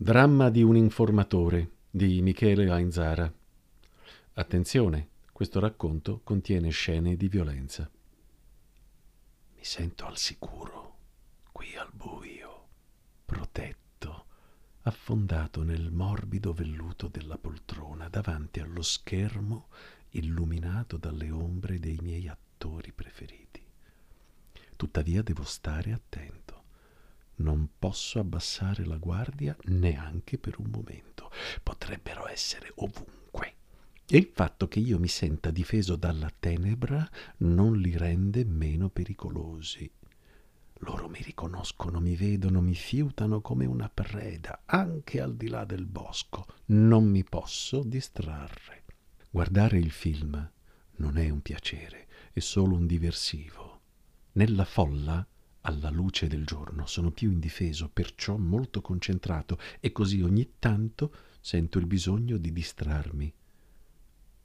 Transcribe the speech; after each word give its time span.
Dramma 0.00 0.48
di 0.48 0.62
un 0.62 0.76
informatore 0.76 1.72
di 1.90 2.22
Michele 2.22 2.70
Ainzara. 2.70 3.30
Attenzione, 4.34 5.08
questo 5.32 5.58
racconto 5.58 6.20
contiene 6.22 6.70
scene 6.70 7.16
di 7.16 7.26
violenza. 7.26 7.90
Mi 9.56 9.64
sento 9.64 10.06
al 10.06 10.16
sicuro, 10.16 10.98
qui 11.50 11.74
al 11.74 11.90
buio, 11.92 12.68
protetto, 13.24 14.26
affondato 14.82 15.64
nel 15.64 15.90
morbido 15.90 16.52
velluto 16.52 17.08
della 17.08 17.36
poltrona 17.36 18.08
davanti 18.08 18.60
allo 18.60 18.82
schermo 18.82 19.66
illuminato 20.10 20.96
dalle 20.96 21.28
ombre 21.32 21.80
dei 21.80 21.98
miei 22.00 22.28
attori 22.28 22.92
preferiti. 22.92 23.60
Tuttavia 24.76 25.22
devo 25.22 25.42
stare 25.42 25.92
attento 25.92 26.57
non 27.38 27.68
posso 27.78 28.18
abbassare 28.18 28.84
la 28.84 28.96
guardia 28.96 29.56
neanche 29.64 30.38
per 30.38 30.58
un 30.58 30.70
momento. 30.70 31.30
Potrebbero 31.62 32.28
essere 32.28 32.72
ovunque. 32.76 33.54
E 34.06 34.16
il 34.16 34.30
fatto 34.32 34.68
che 34.68 34.78
io 34.78 34.98
mi 34.98 35.08
senta 35.08 35.50
difeso 35.50 35.96
dalla 35.96 36.32
tenebra 36.38 37.08
non 37.38 37.76
li 37.76 37.96
rende 37.96 38.44
meno 38.44 38.88
pericolosi. 38.88 39.90
Loro 40.82 41.08
mi 41.08 41.20
riconoscono, 41.20 42.00
mi 42.00 42.14
vedono, 42.14 42.60
mi 42.60 42.74
fiutano 42.74 43.40
come 43.40 43.66
una 43.66 43.90
preda, 43.92 44.62
anche 44.64 45.20
al 45.20 45.36
di 45.36 45.48
là 45.48 45.64
del 45.64 45.86
bosco. 45.86 46.46
Non 46.66 47.04
mi 47.04 47.24
posso 47.24 47.82
distrarre. 47.82 48.84
Guardare 49.30 49.78
il 49.78 49.90
film 49.90 50.50
non 50.96 51.18
è 51.18 51.28
un 51.28 51.42
piacere, 51.42 52.06
è 52.32 52.38
solo 52.38 52.76
un 52.76 52.86
diversivo. 52.86 53.80
Nella 54.32 54.64
folla 54.64 55.26
alla 55.68 55.90
luce 55.90 56.28
del 56.28 56.46
giorno 56.46 56.86
sono 56.86 57.10
più 57.10 57.30
indifeso, 57.30 57.90
perciò 57.90 58.38
molto 58.38 58.80
concentrato 58.80 59.58
e 59.80 59.92
così 59.92 60.22
ogni 60.22 60.54
tanto 60.58 61.14
sento 61.40 61.78
il 61.78 61.86
bisogno 61.86 62.38
di 62.38 62.52
distrarmi. 62.52 63.30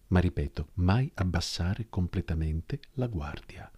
Ma 0.07 0.19
ripeto, 0.19 0.71
mai 0.75 1.09
abbassare 1.15 1.87
completamente 1.87 2.81
la 2.95 3.07
guardia. 3.07 3.71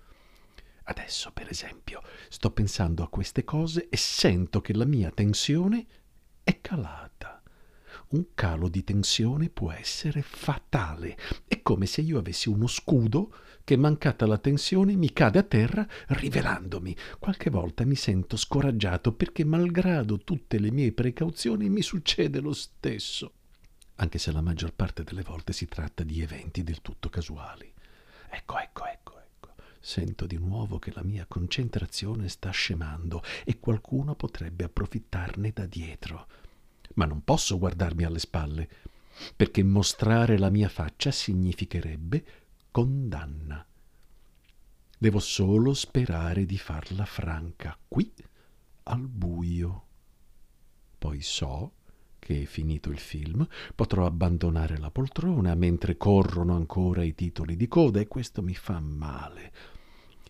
Adesso, 0.85 1.31
per 1.33 1.47
esempio, 1.47 2.01
sto 2.29 2.49
pensando 2.49 3.03
a 3.03 3.09
queste 3.09 3.43
cose 3.43 3.89
e 3.89 3.97
sento 3.97 4.59
che 4.59 4.73
la 4.73 4.85
mia 4.85 5.11
tensione 5.11 5.85
è 6.43 6.59
calata. 6.61 7.34
Un 8.07 8.27
calo 8.35 8.69
di 8.69 8.83
tensione 8.83 9.49
può 9.49 9.71
essere 9.71 10.21
fatale. 10.21 11.17
È 11.47 11.61
come 11.61 11.87
se 11.87 12.01
io 12.01 12.19
avessi 12.19 12.49
uno 12.49 12.67
scudo 12.67 13.33
che 13.63 13.75
mancata 13.77 14.27
la 14.27 14.37
tensione 14.37 14.95
mi 14.95 15.11
cade 15.11 15.39
a 15.39 15.43
terra 15.43 15.85
rivelandomi. 16.09 16.95
Qualche 17.17 17.49
volta 17.49 17.83
mi 17.83 17.95
sento 17.95 18.37
scoraggiato 18.37 19.13
perché 19.13 19.43
malgrado 19.43 20.19
tutte 20.19 20.59
le 20.59 20.71
mie 20.71 20.91
precauzioni 20.91 21.67
mi 21.67 21.81
succede 21.81 22.39
lo 22.39 22.53
stesso, 22.53 23.33
anche 23.95 24.19
se 24.19 24.31
la 24.31 24.41
maggior 24.41 24.73
parte 24.73 25.03
delle 25.03 25.23
volte 25.23 25.51
si 25.51 25.65
tratta 25.65 26.03
di 26.03 26.21
eventi 26.21 26.63
del 26.63 26.81
tutto 26.81 27.09
casuali. 27.09 27.73
Ecco, 28.29 28.59
ecco, 28.59 28.85
ecco, 28.85 29.19
ecco. 29.19 29.53
Sento 29.79 30.27
di 30.27 30.37
nuovo 30.37 30.77
che 30.77 30.91
la 30.93 31.03
mia 31.03 31.25
concentrazione 31.27 32.29
sta 32.29 32.51
scemando 32.51 33.23
e 33.43 33.59
qualcuno 33.59 34.13
potrebbe 34.13 34.63
approfittarne 34.63 35.51
da 35.51 35.65
dietro. 35.65 36.27
Ma 36.95 37.05
non 37.05 37.23
posso 37.23 37.57
guardarmi 37.57 38.03
alle 38.03 38.19
spalle, 38.19 38.69
perché 39.35 39.63
mostrare 39.63 40.37
la 40.37 40.49
mia 40.49 40.69
faccia 40.69 41.11
significherebbe 41.11 42.25
condanna. 42.71 43.65
Devo 44.97 45.19
solo 45.19 45.73
sperare 45.73 46.45
di 46.45 46.57
farla 46.57 47.05
franca 47.05 47.77
qui, 47.87 48.11
al 48.83 49.07
buio. 49.07 49.83
Poi 50.97 51.21
so 51.21 51.73
che, 52.19 52.45
finito 52.45 52.89
il 52.89 52.99
film, 52.99 53.47
potrò 53.75 54.05
abbandonare 54.05 54.77
la 54.77 54.89
poltrona 54.89 55.53
mentre 55.53 55.97
corrono 55.97 56.55
ancora 56.55 57.03
i 57.03 57.13
titoli 57.13 57.55
di 57.55 57.67
coda 57.67 57.99
e 57.99 58.07
questo 58.07 58.41
mi 58.41 58.55
fa 58.55 58.79
male. 58.79 59.51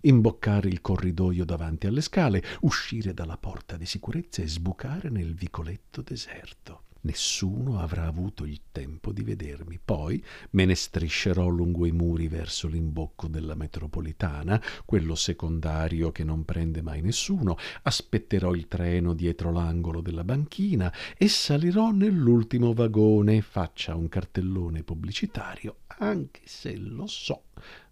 Imboccare 0.05 0.67
il 0.67 0.81
corridoio 0.81 1.45
davanti 1.45 1.87
alle 1.87 2.01
scale, 2.01 2.43
uscire 2.61 3.15
dalla 3.15 3.37
porta 3.37 3.75
di 3.75 3.87
sicurezza 3.87 4.43
e 4.43 4.47
sbucare 4.47 5.09
nel 5.09 5.33
vicoletto 5.33 6.03
deserto. 6.03 6.83
Nessuno 7.01 7.79
avrà 7.79 8.05
avuto 8.05 8.45
il 8.45 8.61
tempo 8.71 9.11
di 9.11 9.23
vedermi. 9.23 9.79
Poi 9.83 10.23
me 10.51 10.65
ne 10.65 10.75
striscerò 10.75 11.47
lungo 11.47 11.87
i 11.87 11.91
muri 11.91 12.27
verso 12.27 12.67
l'imbocco 12.67 13.27
della 13.27 13.55
metropolitana, 13.55 14.61
quello 14.85 15.15
secondario 15.15 16.11
che 16.11 16.23
non 16.23 16.45
prende 16.45 16.83
mai 16.83 17.01
nessuno, 17.01 17.57
aspetterò 17.81 18.53
il 18.53 18.67
treno 18.67 19.15
dietro 19.15 19.51
l'angolo 19.51 20.01
della 20.01 20.23
banchina 20.23 20.93
e 21.17 21.27
salirò 21.27 21.89
nell'ultimo 21.89 22.73
vagone, 22.73 23.41
faccia 23.41 23.95
un 23.95 24.07
cartellone 24.07 24.83
pubblicitario, 24.83 25.77
anche 25.97 26.41
se 26.45 26.75
lo 26.75 27.07
so, 27.07 27.45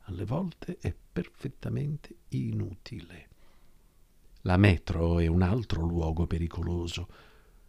alle 0.03 0.25
volte 0.25 0.77
è 0.79 0.93
perfettamente 1.11 2.15
inutile. 2.29 3.29
La 4.41 4.57
metro 4.57 5.19
è 5.19 5.27
un 5.27 5.41
altro 5.41 5.81
luogo 5.85 6.27
pericoloso 6.27 7.07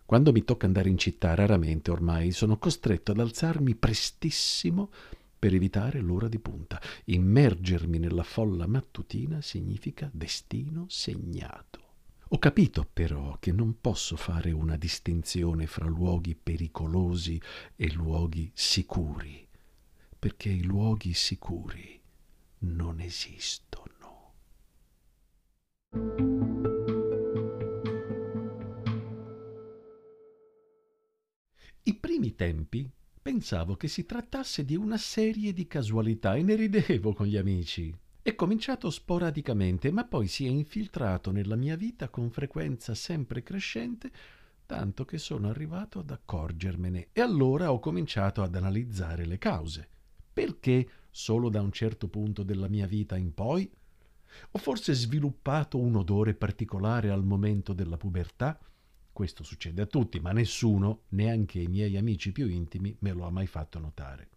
quando 0.07 0.33
mi 0.33 0.45
tocca 0.45 0.67
andare 0.67 0.91
in 0.91 0.99
città, 0.99 1.35
raramente 1.35 1.91
ormai 1.91 2.31
sono 2.31 2.59
costretto 2.59 3.13
ad 3.13 3.21
alzarmi 3.21 3.75
prestissimo 3.75 4.91
per 5.39 5.55
evitare 5.55 6.01
l'ora 6.01 6.29
di 6.29 6.39
punta. 6.39 6.81
Immergermi 7.07 7.99
nella 7.99 8.23
folla 8.23 8.67
mattutina 8.67 9.41
significa 9.41 10.11
destino 10.13 10.85
segnato. 10.89 11.81
Ho 12.29 12.39
capito 12.39 12.87
però 12.91 13.39
che 13.41 13.51
non 13.53 13.81
posso 13.81 14.17
fare 14.17 14.51
una 14.51 14.77
distinzione 14.77 15.67
fra 15.67 15.87
luoghi 15.87 16.35
pericolosi 16.35 17.41
e 17.75 17.91
luoghi 17.93 18.51
sicuri, 18.53 19.47
perché 20.19 20.51
i 20.51 20.65
luoghi 20.65 21.15
sicuri 21.15 22.03
non 22.65 23.01
esistono. 23.01 23.93
I 31.87 31.95
primi 31.95 32.35
tempi 32.35 32.91
pensavo 33.21 33.77
che 33.77 33.89
si 33.89 34.07
trattasse 34.07 34.65
di 34.65 34.75
una 34.75 34.97
serie 34.97 35.53
di 35.53 35.67
casualità 35.67 36.35
e 36.35 36.43
ne 36.43 36.55
ridevo 36.55 37.13
con 37.13 37.27
gli 37.27 37.37
amici. 37.37 37.95
È 38.23 38.35
cominciato 38.35 38.89
sporadicamente, 38.89 39.91
ma 39.91 40.05
poi 40.05 40.27
si 40.27 40.47
è 40.47 40.49
infiltrato 40.49 41.31
nella 41.31 41.57
mia 41.57 41.77
vita 41.77 42.09
con 42.09 42.31
frequenza 42.31 42.95
sempre 42.95 43.43
crescente, 43.43 44.11
tanto 44.65 45.05
che 45.05 45.19
sono 45.19 45.51
arrivato 45.51 45.99
ad 45.99 46.11
accorgermene 46.11 47.09
e 47.13 47.21
allora 47.21 47.71
ho 47.71 47.79
cominciato 47.79 48.43
ad 48.43 48.55
analizzare 48.55 49.27
le 49.27 49.37
cause. 49.37 49.89
Perché 50.33 50.89
solo 51.17 51.49
da 51.49 51.61
un 51.61 51.71
certo 51.71 52.09
punto 52.09 52.43
della 52.43 52.67
mia 52.67 52.89
vita 52.89 53.17
in 53.17 53.33
poi? 53.33 53.71
Ho 54.51 54.59
forse 54.59 54.95
sviluppato 54.95 55.79
un 55.79 55.95
odore 55.95 56.35
particolare 56.35 57.11
al 57.11 57.23
momento 57.23 57.73
della 57.73 57.97
pubertà? 57.97 58.59
Questo 59.13 59.45
succede 59.45 59.83
a 59.83 59.87
tutti, 59.87 60.19
ma 60.19 60.33
nessuno, 60.33 61.03
neanche 61.11 61.61
i 61.61 61.69
miei 61.69 61.97
amici 61.97 62.33
più 62.33 62.49
intimi, 62.49 62.97
me 62.99 63.13
lo 63.13 63.27
ha 63.27 63.31
mai 63.31 63.47
fatto 63.47 63.79
notare. 63.79 64.29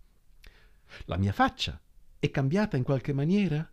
La 1.06 1.18
mia 1.18 1.34
faccia 1.34 1.82
è 2.20 2.30
cambiata 2.30 2.78
in 2.78 2.84
qualche 2.84 3.12
maniera? 3.12 3.68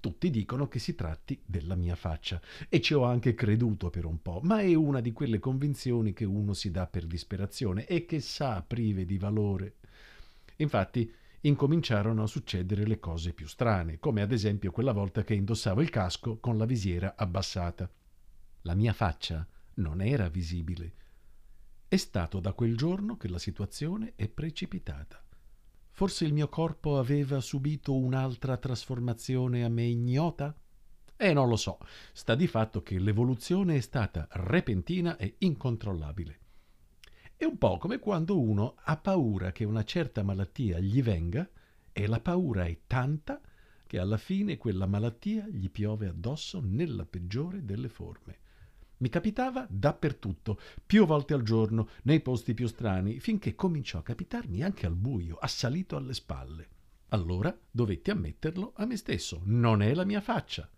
Tutti 0.00 0.30
dicono 0.30 0.68
che 0.68 0.78
si 0.78 0.94
tratti 0.94 1.38
della 1.44 1.74
mia 1.74 1.96
faccia 1.96 2.40
e 2.70 2.80
ci 2.80 2.94
ho 2.94 3.04
anche 3.04 3.34
creduto 3.34 3.90
per 3.90 4.06
un 4.06 4.22
po', 4.22 4.40
ma 4.42 4.60
è 4.60 4.72
una 4.72 5.00
di 5.00 5.12
quelle 5.12 5.38
convinzioni 5.38 6.14
che 6.14 6.24
uno 6.24 6.54
si 6.54 6.70
dà 6.70 6.86
per 6.86 7.04
disperazione 7.04 7.84
e 7.84 8.06
che 8.06 8.20
sa 8.20 8.64
prive 8.66 9.04
di 9.04 9.18
valore. 9.18 9.74
Infatti, 10.56 11.12
incominciarono 11.42 12.22
a 12.22 12.26
succedere 12.26 12.86
le 12.86 12.98
cose 12.98 13.32
più 13.32 13.46
strane, 13.46 13.98
come 13.98 14.22
ad 14.22 14.32
esempio 14.32 14.70
quella 14.70 14.92
volta 14.92 15.22
che 15.22 15.34
indossavo 15.34 15.80
il 15.80 15.90
casco 15.90 16.38
con 16.38 16.58
la 16.58 16.64
visiera 16.64 17.14
abbassata. 17.16 17.90
La 18.62 18.74
mia 18.74 18.92
faccia 18.92 19.46
non 19.74 20.00
era 20.00 20.28
visibile. 20.28 20.94
È 21.86 21.96
stato 21.96 22.40
da 22.40 22.52
quel 22.52 22.76
giorno 22.76 23.16
che 23.16 23.28
la 23.28 23.38
situazione 23.38 24.12
è 24.16 24.28
precipitata. 24.28 25.22
Forse 25.90 26.24
il 26.24 26.32
mio 26.32 26.48
corpo 26.48 26.98
aveva 26.98 27.40
subito 27.40 27.94
un'altra 27.94 28.56
trasformazione 28.56 29.64
a 29.64 29.68
me 29.68 29.84
ignota? 29.84 30.54
Eh, 31.16 31.32
non 31.32 31.48
lo 31.48 31.56
so. 31.56 31.78
Sta 32.12 32.34
di 32.34 32.46
fatto 32.46 32.82
che 32.82 32.98
l'evoluzione 32.98 33.76
è 33.76 33.80
stata 33.80 34.28
repentina 34.32 35.16
e 35.16 35.36
incontrollabile. 35.38 36.38
È 37.40 37.44
un 37.44 37.56
po' 37.56 37.78
come 37.78 38.00
quando 38.00 38.36
uno 38.40 38.74
ha 38.82 38.96
paura 38.96 39.52
che 39.52 39.62
una 39.62 39.84
certa 39.84 40.24
malattia 40.24 40.80
gli 40.80 41.00
venga 41.04 41.48
e 41.92 42.08
la 42.08 42.18
paura 42.18 42.64
è 42.64 42.76
tanta 42.88 43.40
che 43.86 44.00
alla 44.00 44.16
fine 44.16 44.56
quella 44.56 44.86
malattia 44.86 45.46
gli 45.46 45.70
piove 45.70 46.08
addosso 46.08 46.60
nella 46.60 47.04
peggiore 47.04 47.64
delle 47.64 47.88
forme. 47.88 48.38
Mi 48.96 49.08
capitava 49.08 49.64
dappertutto, 49.70 50.58
più 50.84 51.06
volte 51.06 51.34
al 51.34 51.44
giorno, 51.44 51.90
nei 52.02 52.18
posti 52.18 52.54
più 52.54 52.66
strani, 52.66 53.20
finché 53.20 53.54
cominciò 53.54 53.98
a 53.98 54.02
capitarmi 54.02 54.64
anche 54.64 54.86
al 54.86 54.96
buio, 54.96 55.36
assalito 55.36 55.94
alle 55.94 56.14
spalle. 56.14 56.68
Allora 57.10 57.56
dovetti 57.70 58.10
ammetterlo 58.10 58.72
a 58.74 58.84
me 58.84 58.96
stesso. 58.96 59.42
Non 59.44 59.80
è 59.80 59.94
la 59.94 60.04
mia 60.04 60.20
faccia. 60.20 60.68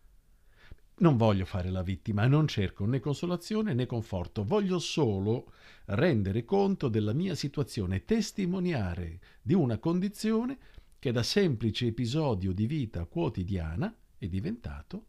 Non 1.00 1.16
voglio 1.16 1.46
fare 1.46 1.70
la 1.70 1.82
vittima, 1.82 2.26
non 2.26 2.46
cerco 2.46 2.84
né 2.84 3.00
consolazione 3.00 3.72
né 3.72 3.86
conforto, 3.86 4.44
voglio 4.44 4.78
solo 4.78 5.50
rendere 5.86 6.44
conto 6.44 6.88
della 6.88 7.14
mia 7.14 7.34
situazione, 7.34 8.04
testimoniare 8.04 9.18
di 9.40 9.54
una 9.54 9.78
condizione 9.78 10.58
che 10.98 11.10
da 11.10 11.22
semplice 11.22 11.86
episodio 11.86 12.52
di 12.52 12.66
vita 12.66 13.06
quotidiana 13.06 13.96
è 14.18 14.28
diventato 14.28 15.06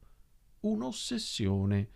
un'ossessione. 0.61 1.89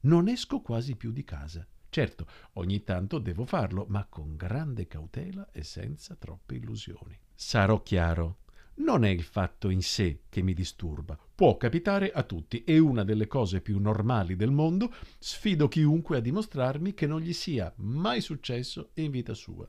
Non 0.00 0.28
esco 0.28 0.60
quasi 0.60 0.94
più 0.94 1.10
di 1.10 1.24
casa. 1.24 1.66
Certo, 1.88 2.26
ogni 2.54 2.84
tanto 2.84 3.18
devo 3.18 3.46
farlo, 3.46 3.86
ma 3.88 4.04
con 4.04 4.36
grande 4.36 4.86
cautela 4.86 5.48
e 5.52 5.64
senza 5.64 6.16
troppe 6.16 6.56
illusioni. 6.56 7.18
Sarò 7.34 7.82
chiaro, 7.82 8.39
non 8.80 9.04
è 9.04 9.08
il 9.08 9.22
fatto 9.22 9.68
in 9.68 9.82
sé 9.82 10.22
che 10.28 10.42
mi 10.42 10.54
disturba, 10.54 11.18
può 11.34 11.56
capitare 11.56 12.10
a 12.12 12.22
tutti, 12.22 12.62
è 12.64 12.78
una 12.78 13.04
delle 13.04 13.26
cose 13.26 13.60
più 13.60 13.78
normali 13.78 14.36
del 14.36 14.50
mondo, 14.50 14.92
sfido 15.18 15.68
chiunque 15.68 16.16
a 16.16 16.20
dimostrarmi 16.20 16.94
che 16.94 17.06
non 17.06 17.20
gli 17.20 17.32
sia 17.32 17.72
mai 17.76 18.20
successo 18.20 18.90
in 18.94 19.10
vita 19.10 19.34
sua. 19.34 19.68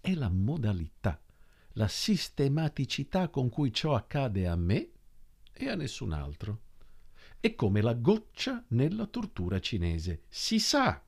È 0.00 0.14
la 0.14 0.28
modalità, 0.28 1.20
la 1.74 1.88
sistematicità 1.88 3.28
con 3.28 3.48
cui 3.48 3.72
ciò 3.72 3.94
accade 3.94 4.46
a 4.46 4.56
me 4.56 4.90
e 5.52 5.68
a 5.68 5.74
nessun 5.74 6.12
altro. 6.12 6.60
È 7.38 7.54
come 7.54 7.80
la 7.82 7.94
goccia 7.94 8.64
nella 8.68 9.06
tortura 9.06 9.60
cinese. 9.60 10.22
Si 10.28 10.58
sa 10.58 11.02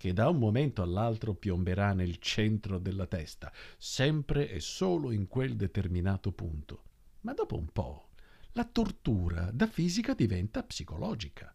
che 0.00 0.14
da 0.14 0.30
un 0.30 0.38
momento 0.38 0.80
all'altro 0.80 1.34
piomberà 1.34 1.92
nel 1.92 2.16
centro 2.16 2.78
della 2.78 3.06
testa, 3.06 3.52
sempre 3.76 4.50
e 4.50 4.58
solo 4.58 5.10
in 5.10 5.28
quel 5.28 5.56
determinato 5.56 6.32
punto. 6.32 6.84
Ma 7.20 7.34
dopo 7.34 7.58
un 7.58 7.66
po' 7.70 8.08
la 8.52 8.64
tortura 8.64 9.50
da 9.52 9.66
fisica 9.66 10.14
diventa 10.14 10.62
psicologica. 10.62 11.54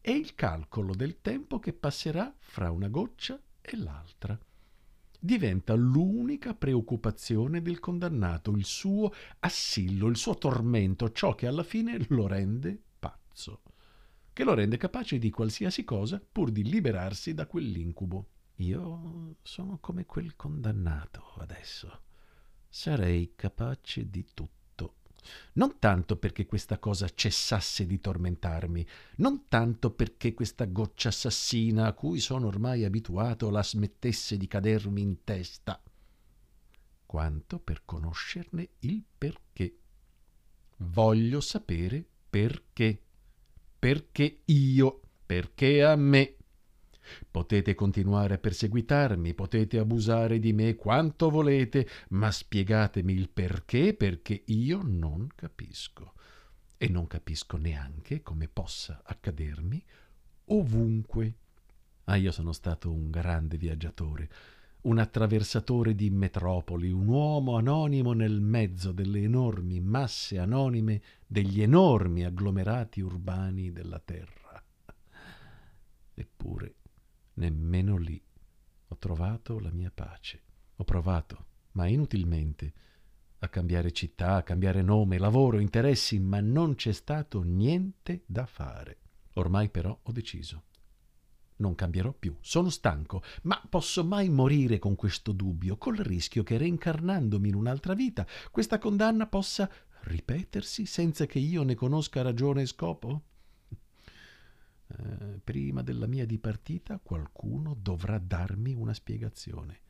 È 0.00 0.10
il 0.10 0.34
calcolo 0.34 0.94
del 0.94 1.20
tempo 1.20 1.58
che 1.58 1.74
passerà 1.74 2.34
fra 2.38 2.70
una 2.70 2.88
goccia 2.88 3.38
e 3.60 3.76
l'altra. 3.76 4.38
Diventa 5.20 5.74
l'unica 5.74 6.54
preoccupazione 6.54 7.60
del 7.60 7.80
condannato, 7.80 8.50
il 8.52 8.64
suo 8.64 9.12
assillo, 9.40 10.06
il 10.06 10.16
suo 10.16 10.38
tormento, 10.38 11.12
ciò 11.12 11.34
che 11.34 11.46
alla 11.46 11.62
fine 11.62 12.02
lo 12.08 12.26
rende 12.26 12.80
pazzo 12.98 13.60
che 14.34 14.44
lo 14.44 14.52
rende 14.52 14.76
capace 14.76 15.18
di 15.18 15.30
qualsiasi 15.30 15.84
cosa 15.84 16.20
pur 16.20 16.50
di 16.50 16.64
liberarsi 16.64 17.32
da 17.34 17.46
quell'incubo. 17.46 18.26
Io 18.56 19.36
sono 19.42 19.78
come 19.78 20.04
quel 20.06 20.34
condannato 20.34 21.34
adesso. 21.36 22.00
Sarei 22.68 23.34
capace 23.36 24.10
di 24.10 24.26
tutto. 24.34 24.96
Non 25.52 25.78
tanto 25.78 26.16
perché 26.16 26.46
questa 26.46 26.78
cosa 26.80 27.08
cessasse 27.08 27.86
di 27.86 28.00
tormentarmi, 28.00 28.84
non 29.16 29.46
tanto 29.46 29.92
perché 29.92 30.34
questa 30.34 30.64
goccia 30.64 31.08
assassina 31.10 31.86
a 31.86 31.92
cui 31.92 32.18
sono 32.18 32.48
ormai 32.48 32.84
abituato 32.84 33.50
la 33.50 33.62
smettesse 33.62 34.36
di 34.36 34.48
cadermi 34.48 35.00
in 35.00 35.22
testa, 35.22 35.80
quanto 37.06 37.60
per 37.60 37.82
conoscerne 37.84 38.70
il 38.80 39.02
perché. 39.16 39.78
Voglio 40.78 41.40
sapere 41.40 42.04
perché 42.28 43.00
perché 43.84 44.40
io, 44.46 45.02
perché 45.26 45.84
a 45.84 45.94
me. 45.94 46.36
Potete 47.30 47.74
continuare 47.74 48.32
a 48.32 48.38
perseguitarmi, 48.38 49.34
potete 49.34 49.76
abusare 49.76 50.38
di 50.38 50.54
me 50.54 50.74
quanto 50.74 51.28
volete, 51.28 51.86
ma 52.08 52.30
spiegatemi 52.30 53.12
il 53.12 53.28
perché, 53.28 53.92
perché 53.92 54.42
io 54.46 54.80
non 54.82 55.28
capisco. 55.34 56.14
E 56.78 56.88
non 56.88 57.06
capisco 57.06 57.58
neanche 57.58 58.22
come 58.22 58.48
possa 58.48 59.02
accadermi 59.04 59.84
ovunque. 60.46 61.34
Ah, 62.04 62.16
io 62.16 62.32
sono 62.32 62.52
stato 62.52 62.90
un 62.90 63.10
grande 63.10 63.58
viaggiatore 63.58 64.30
un 64.84 64.98
attraversatore 64.98 65.94
di 65.94 66.10
metropoli, 66.10 66.90
un 66.90 67.06
uomo 67.06 67.56
anonimo 67.56 68.12
nel 68.12 68.40
mezzo 68.40 68.92
delle 68.92 69.22
enormi 69.22 69.80
masse 69.80 70.38
anonime 70.38 71.00
degli 71.26 71.62
enormi 71.62 72.24
agglomerati 72.24 73.00
urbani 73.00 73.72
della 73.72 73.98
terra. 73.98 74.62
Eppure, 76.12 76.74
nemmeno 77.34 77.96
lì 77.96 78.22
ho 78.88 78.96
trovato 78.98 79.58
la 79.58 79.70
mia 79.70 79.90
pace. 79.92 80.42
Ho 80.76 80.84
provato, 80.84 81.46
ma 81.72 81.86
inutilmente, 81.86 82.72
a 83.38 83.48
cambiare 83.48 83.90
città, 83.92 84.36
a 84.36 84.42
cambiare 84.42 84.82
nome, 84.82 85.18
lavoro, 85.18 85.58
interessi, 85.58 86.18
ma 86.18 86.40
non 86.40 86.74
c'è 86.74 86.92
stato 86.92 87.42
niente 87.42 88.22
da 88.26 88.44
fare. 88.44 88.98
Ormai 89.34 89.70
però 89.70 89.98
ho 90.02 90.12
deciso 90.12 90.64
non 91.56 91.74
cambierò 91.74 92.12
più, 92.12 92.36
sono 92.40 92.68
stanco, 92.70 93.22
ma 93.42 93.62
posso 93.68 94.04
mai 94.04 94.28
morire 94.28 94.78
con 94.78 94.94
questo 94.96 95.32
dubbio, 95.32 95.76
col 95.76 95.96
rischio 95.96 96.42
che 96.42 96.56
reincarnandomi 96.56 97.48
in 97.48 97.54
un'altra 97.54 97.94
vita, 97.94 98.26
questa 98.50 98.78
condanna 98.78 99.26
possa 99.26 99.70
ripetersi 100.02 100.86
senza 100.86 101.26
che 101.26 101.38
io 101.38 101.62
ne 101.62 101.74
conosca 101.74 102.22
ragione 102.22 102.62
e 102.62 102.66
scopo? 102.66 103.22
Eh, 104.86 105.40
prima 105.42 105.82
della 105.82 106.06
mia 106.06 106.26
dipartita 106.26 107.00
qualcuno 107.02 107.76
dovrà 107.80 108.18
darmi 108.18 108.74
una 108.74 108.92
spiegazione. 108.92 109.80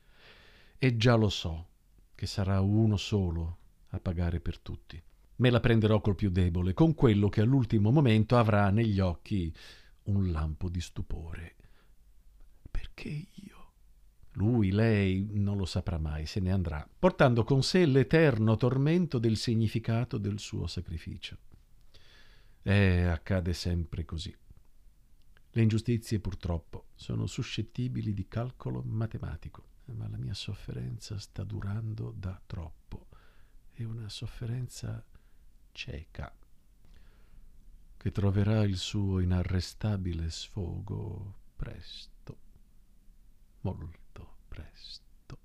E 0.78 0.96
già 0.96 1.14
lo 1.14 1.28
so 1.28 1.68
che 2.14 2.26
sarà 2.26 2.60
uno 2.60 2.96
solo 2.96 3.58
a 3.88 4.00
pagare 4.00 4.40
per 4.40 4.58
tutti. 4.58 5.02
Me 5.36 5.50
la 5.50 5.60
prenderò 5.60 6.00
col 6.00 6.14
più 6.14 6.30
debole, 6.30 6.74
con 6.74 6.94
quello 6.94 7.28
che 7.28 7.40
all'ultimo 7.40 7.90
momento 7.90 8.36
avrà 8.36 8.70
negli 8.70 9.00
occhi 9.00 9.52
un 10.04 10.30
lampo 10.30 10.68
di 10.68 10.80
stupore. 10.80 11.56
Perché 12.70 13.26
io? 13.30 13.72
Lui, 14.32 14.72
lei, 14.72 15.28
non 15.30 15.56
lo 15.56 15.64
saprà 15.64 15.98
mai, 15.98 16.26
se 16.26 16.40
ne 16.40 16.50
andrà, 16.50 16.88
portando 16.98 17.44
con 17.44 17.62
sé 17.62 17.86
l'eterno 17.86 18.56
tormento 18.56 19.18
del 19.18 19.36
significato 19.36 20.18
del 20.18 20.40
suo 20.40 20.66
sacrificio. 20.66 21.38
Eh, 22.62 23.04
accade 23.04 23.52
sempre 23.52 24.04
così. 24.04 24.34
Le 25.50 25.62
ingiustizie 25.62 26.18
purtroppo 26.18 26.86
sono 26.94 27.26
suscettibili 27.26 28.12
di 28.12 28.26
calcolo 28.26 28.82
matematico, 28.82 29.68
ma 29.92 30.08
la 30.08 30.16
mia 30.16 30.34
sofferenza 30.34 31.16
sta 31.18 31.44
durando 31.44 32.12
da 32.16 32.40
troppo. 32.44 33.06
È 33.70 33.84
una 33.84 34.08
sofferenza 34.08 35.04
cieca 35.70 36.34
che 38.04 38.12
troverà 38.12 38.64
il 38.64 38.76
suo 38.76 39.18
inarrestabile 39.18 40.28
sfogo 40.28 41.36
presto, 41.56 42.36
molto 43.62 44.40
presto. 44.46 45.38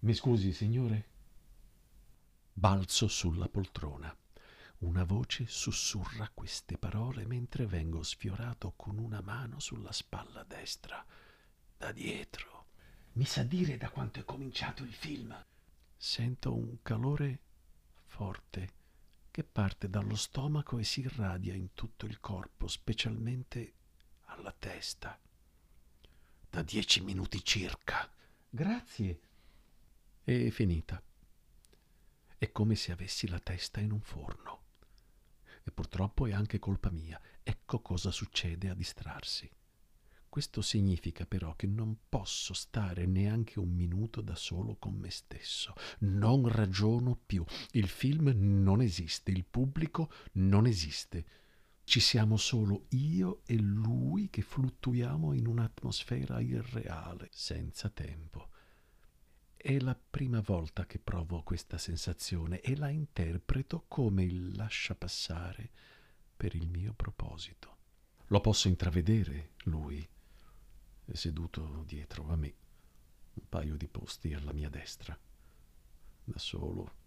Mi 0.00 0.14
scusi, 0.14 0.52
signore? 0.52 1.08
Balzo 2.52 3.06
sulla 3.06 3.48
poltrona. 3.48 4.12
Una 4.78 5.04
voce 5.04 5.46
sussurra 5.46 6.28
queste 6.34 6.76
parole 6.76 7.24
mentre 7.24 7.66
vengo 7.66 8.02
sfiorato 8.02 8.72
con 8.74 8.98
una 8.98 9.20
mano 9.20 9.60
sulla 9.60 9.92
spalla 9.92 10.42
destra 10.42 11.06
da 11.84 11.92
dietro. 11.92 12.68
Mi 13.12 13.26
sa 13.26 13.42
dire 13.42 13.76
da 13.76 13.90
quanto 13.90 14.18
è 14.18 14.24
cominciato 14.24 14.84
il 14.84 14.92
film? 14.94 15.36
Sento 15.94 16.54
un 16.54 16.80
calore 16.80 17.40
forte 18.06 18.72
che 19.30 19.44
parte 19.44 19.90
dallo 19.90 20.16
stomaco 20.16 20.78
e 20.78 20.84
si 20.84 21.00
irradia 21.00 21.52
in 21.52 21.74
tutto 21.74 22.06
il 22.06 22.20
corpo, 22.20 22.68
specialmente 22.68 23.74
alla 24.28 24.54
testa. 24.58 25.20
Da 26.48 26.62
dieci 26.62 27.02
minuti 27.02 27.44
circa. 27.44 28.10
Grazie. 28.48 29.20
È 30.22 30.48
finita. 30.48 31.02
È 32.38 32.50
come 32.50 32.76
se 32.76 32.92
avessi 32.92 33.28
la 33.28 33.40
testa 33.40 33.80
in 33.80 33.90
un 33.90 34.00
forno. 34.00 34.62
E 35.62 35.70
purtroppo 35.70 36.26
è 36.26 36.32
anche 36.32 36.58
colpa 36.58 36.90
mia. 36.90 37.20
Ecco 37.42 37.80
cosa 37.80 38.10
succede 38.10 38.70
a 38.70 38.74
distrarsi. 38.74 39.50
Questo 40.34 40.62
significa 40.62 41.26
però 41.26 41.54
che 41.54 41.68
non 41.68 41.96
posso 42.08 42.54
stare 42.54 43.06
neanche 43.06 43.60
un 43.60 43.72
minuto 43.72 44.20
da 44.20 44.34
solo 44.34 44.74
con 44.74 44.94
me 44.94 45.08
stesso. 45.10 45.74
Non 46.00 46.48
ragiono 46.48 47.16
più. 47.24 47.44
Il 47.70 47.86
film 47.86 48.32
non 48.34 48.82
esiste, 48.82 49.30
il 49.30 49.44
pubblico 49.44 50.10
non 50.32 50.66
esiste. 50.66 51.24
Ci 51.84 52.00
siamo 52.00 52.36
solo 52.36 52.86
io 52.88 53.42
e 53.46 53.54
lui 53.54 54.28
che 54.28 54.42
fluttuiamo 54.42 55.34
in 55.34 55.46
un'atmosfera 55.46 56.40
irreale, 56.40 57.28
senza 57.30 57.88
tempo. 57.88 58.48
È 59.54 59.78
la 59.78 59.94
prima 59.94 60.40
volta 60.40 60.84
che 60.84 60.98
provo 60.98 61.44
questa 61.44 61.78
sensazione 61.78 62.60
e 62.60 62.74
la 62.74 62.88
interpreto 62.88 63.84
come 63.86 64.24
il 64.24 64.56
lascia 64.56 64.96
passare 64.96 65.70
per 66.36 66.56
il 66.56 66.68
mio 66.68 66.92
proposito. 66.92 67.76
Lo 68.28 68.40
posso 68.40 68.66
intravedere, 68.66 69.50
lui, 69.66 70.04
seduto 71.12 71.82
dietro 71.86 72.28
a 72.28 72.36
me, 72.36 72.54
un 73.34 73.48
paio 73.48 73.76
di 73.76 73.86
posti 73.88 74.32
alla 74.32 74.52
mia 74.52 74.70
destra. 74.70 75.18
Da 76.24 76.38
solo. 76.38 77.02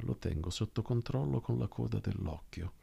Lo 0.00 0.16
tengo 0.16 0.50
sotto 0.50 0.82
controllo 0.82 1.40
con 1.40 1.58
la 1.58 1.68
coda 1.68 1.98
dell'occhio. 1.98 2.80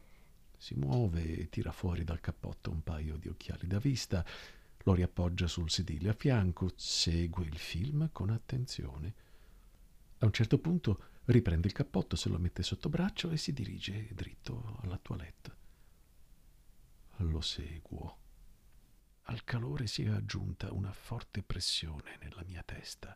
Si 0.58 0.76
muove 0.76 1.38
e 1.38 1.50
tira 1.50 1.72
fuori 1.72 2.04
dal 2.04 2.20
cappotto 2.20 2.70
un 2.70 2.84
paio 2.84 3.18
di 3.18 3.30
occhiali 3.30 3.66
da 3.66 3.80
vista, 3.80 4.26
lo 4.84 4.94
riappoggia 4.94 5.48
sul 5.48 5.70
sedile 5.70 6.10
a 6.10 6.14
fianco, 6.14 6.72
segue 6.76 7.46
il 7.46 7.58
film 7.58 8.10
con 8.12 8.30
attenzione. 8.30 9.14
A 10.20 10.26
un 10.26 10.34
certo 10.34 10.60
punto 10.60 11.04
riprende 11.26 11.68
il 11.68 11.74
cappotto, 11.74 12.16
se 12.16 12.30
lo 12.30 12.38
mette 12.38 12.64
sotto 12.64 12.90
braccio 12.90 13.30
e 13.32 13.38
si 13.38 13.54
dirige 13.54 14.10
dritto 14.14 14.78
alla 14.82 14.98
toilette. 14.98 15.56
Lo 17.18 17.42
seguo. 17.42 18.19
Al 19.30 19.44
calore 19.44 19.86
si 19.86 20.02
è 20.06 20.10
aggiunta 20.10 20.74
una 20.74 20.92
forte 20.92 21.44
pressione 21.44 22.18
nella 22.20 22.44
mia 22.48 22.64
testa. 22.64 23.16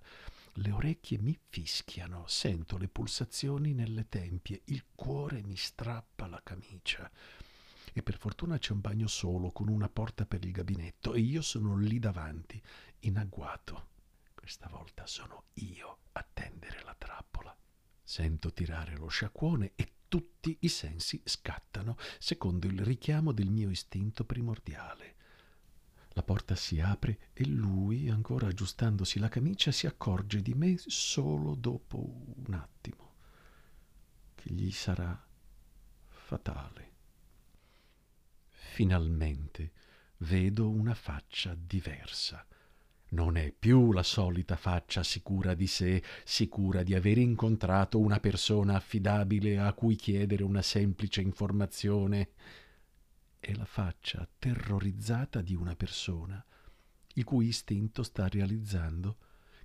Le 0.58 0.70
orecchie 0.70 1.18
mi 1.18 1.36
fischiano, 1.50 2.28
sento 2.28 2.78
le 2.78 2.88
pulsazioni 2.88 3.74
nelle 3.74 4.08
tempie, 4.10 4.62
il 4.66 4.86
cuore 4.94 5.42
mi 5.42 5.56
strappa 5.56 6.28
la 6.28 6.40
camicia. 6.44 7.10
E 7.92 8.04
per 8.04 8.20
fortuna 8.20 8.60
c'è 8.60 8.74
un 8.74 8.82
bagno 8.82 9.08
solo 9.08 9.50
con 9.50 9.70
una 9.70 9.90
porta 9.90 10.28
per 10.28 10.46
il 10.46 10.52
gabinetto 10.52 11.16
e 11.16 11.20
io 11.20 11.42
sono 11.42 11.76
lì 11.80 11.98
davanti, 11.98 12.62
in 13.00 13.18
agguato. 13.18 13.88
Questa 14.36 14.68
volta 14.70 15.08
sono 15.08 15.46
io 15.54 15.98
a 16.12 16.24
tendere 16.32 16.84
la 16.84 16.94
trappola. 16.96 17.58
Sento 18.04 18.54
tirare 18.54 18.96
lo 18.98 19.08
sciacquone 19.08 19.72
e 19.74 19.94
tutti 20.08 20.56
i 20.60 20.68
sensi 20.68 21.20
scattano, 21.26 21.98
secondo 22.20 22.68
il 22.68 22.82
richiamo 22.82 23.32
del 23.32 23.50
mio 23.50 23.72
istinto 23.72 24.26
primordiale. 24.26 25.16
La 26.14 26.24
porta 26.24 26.56
si 26.56 26.80
apre 26.80 27.32
e 27.34 27.46
lui, 27.46 28.10
ancora 28.10 28.48
aggiustandosi 28.48 29.18
la 29.18 29.30
camicia, 29.30 29.72
si 29.72 29.88
accorge 29.88 30.42
di 30.42 30.54
me 30.54 30.76
solo 30.78 31.56
dopo 31.56 31.98
un 32.46 32.54
attimo, 32.54 33.16
che 34.36 34.54
gli 34.54 34.72
sarà 34.72 35.26
fatale. 36.08 36.92
Finalmente 38.50 39.72
vedo 40.18 40.70
una 40.70 40.94
faccia 40.94 41.56
diversa. 41.56 42.46
Non 43.10 43.38
è 43.38 43.52
più 43.52 43.92
la 43.92 44.02
solita 44.02 44.56
faccia 44.56 45.04
sicura 45.04 45.54
di 45.54 45.68
sé, 45.68 46.02
sicura 46.24 46.82
di 46.82 46.96
aver 46.96 47.20
incontrato 47.20 48.00
una 48.00 48.20
persona 48.20 48.76
affidabile 48.76 49.60
a 49.60 49.74
cui 49.74 49.96
chiedere 49.96 50.44
una 50.44 50.64
semplice 50.64 51.22
informazione 51.22 52.32
è 53.44 53.54
la 53.56 53.66
faccia 53.66 54.26
terrorizzata 54.40 55.42
di 55.42 55.54
una 55.54 55.76
persona 55.76 56.42
il 57.16 57.26
cui 57.26 57.48
istinto 57.48 58.02
sta 58.02 58.28
realizzando 58.30 59.18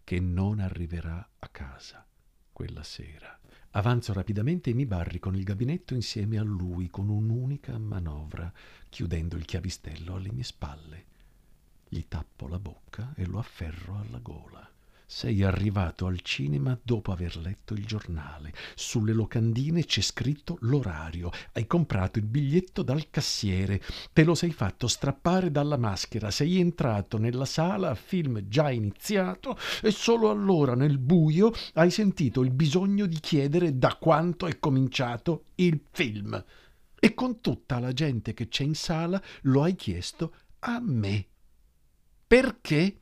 che 0.02 0.18
non 0.18 0.58
arriverà 0.58 1.26
a 1.38 1.48
casa 1.48 2.04
quella 2.52 2.82
sera. 2.82 3.38
Avanzo 3.70 4.12
rapidamente 4.12 4.70
e 4.70 4.74
mi 4.74 4.84
barrico 4.84 5.30
nel 5.30 5.44
gabinetto 5.44 5.94
insieme 5.94 6.38
a 6.38 6.42
lui 6.42 6.88
con 6.88 7.08
un'unica 7.08 7.78
manovra, 7.78 8.52
chiudendo 8.88 9.36
il 9.36 9.44
chiavistello 9.44 10.16
alle 10.16 10.32
mie 10.32 10.42
spalle. 10.42 11.04
Gli 11.88 12.04
tappo 12.08 12.48
la 12.48 12.58
bocca 12.58 13.12
e 13.14 13.26
lo 13.26 13.38
afferro 13.38 13.98
alla 13.98 14.18
gola. 14.18 14.67
Sei 15.10 15.42
arrivato 15.42 16.04
al 16.04 16.20
cinema 16.20 16.78
dopo 16.82 17.12
aver 17.12 17.38
letto 17.38 17.72
il 17.72 17.86
giornale. 17.86 18.52
Sulle 18.74 19.14
locandine 19.14 19.86
c'è 19.86 20.02
scritto 20.02 20.58
l'orario. 20.60 21.30
Hai 21.54 21.66
comprato 21.66 22.18
il 22.18 22.26
biglietto 22.26 22.82
dal 22.82 23.08
cassiere. 23.08 23.80
Te 24.12 24.22
lo 24.22 24.34
sei 24.34 24.52
fatto 24.52 24.86
strappare 24.86 25.50
dalla 25.50 25.78
maschera. 25.78 26.30
Sei 26.30 26.60
entrato 26.60 27.16
nella 27.16 27.46
sala 27.46 27.88
a 27.88 27.94
film 27.94 28.48
già 28.48 28.70
iniziato 28.70 29.56
e 29.80 29.92
solo 29.92 30.28
allora 30.28 30.74
nel 30.74 30.98
buio 30.98 31.52
hai 31.72 31.90
sentito 31.90 32.42
il 32.42 32.50
bisogno 32.50 33.06
di 33.06 33.18
chiedere 33.18 33.78
da 33.78 33.96
quanto 33.98 34.46
è 34.46 34.58
cominciato 34.58 35.46
il 35.54 35.80
film. 35.90 36.44
E 37.00 37.14
con 37.14 37.40
tutta 37.40 37.78
la 37.78 37.94
gente 37.94 38.34
che 38.34 38.48
c'è 38.48 38.64
in 38.64 38.74
sala 38.74 39.20
lo 39.44 39.62
hai 39.62 39.74
chiesto 39.74 40.34
a 40.58 40.78
me. 40.82 41.26
Perché? 42.26 42.98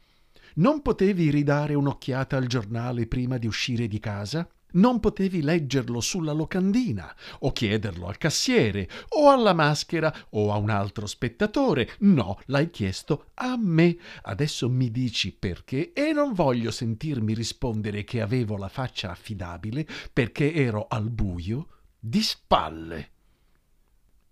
Non 0.59 0.81
potevi 0.81 1.29
ridare 1.31 1.75
un'occhiata 1.75 2.39
al 2.39 2.47
giornale 2.47 3.07
prima 3.07 3.37
di 3.37 3.47
uscire 3.47 3.87
di 3.89 4.01
casa? 4.01 4.49
Non 4.73 5.01
potevi 5.01 5.43
leggerlo 5.43 6.01
sulla 6.01 6.33
locandina, 6.33 7.15
o 7.41 7.53
chiederlo 7.53 8.07
al 8.07 8.17
cassiere, 8.17 8.89
o 9.11 9.31
alla 9.31 9.53
maschera, 9.53 10.11
o 10.31 10.55
a 10.55 10.57
un 10.57 10.71
altro 10.71 11.07
spettatore. 11.07 11.97
No, 12.01 12.41
l'hai 12.47 12.71
chiesto 12.71 13.33
a 13.35 13.59
me. 13.59 13.99
Adesso 14.23 14.71
mi 14.71 14.91
dici 14.91 15.31
perché 15.33 15.93
e 15.93 16.15
non 16.15 16.33
voglio 16.33 16.71
sentirmi 16.71 17.35
rispondere 17.35 18.05
che 18.05 18.23
avevo 18.23 18.57
la 18.57 18.69
faccia 18.69 19.11
affidabile 19.11 19.87
perché 20.11 20.55
ero 20.55 20.87
al 20.89 21.11
buio 21.11 21.69
di 21.99 22.23
spalle. 22.23 23.11